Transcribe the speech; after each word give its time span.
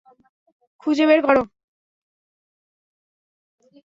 খুঁজে 0.83 1.05
বের 1.09 1.19
কর। 1.25 1.37